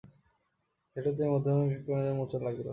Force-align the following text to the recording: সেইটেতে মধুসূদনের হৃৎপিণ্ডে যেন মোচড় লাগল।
সেইটেতে 0.91 1.23
মধুসূদনের 1.25 1.69
হৃৎপিণ্ডে 1.71 2.03
যেন 2.05 2.15
মোচড় 2.19 2.43
লাগল। 2.45 2.67